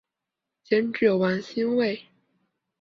[0.63, 2.05] 监制王心慰。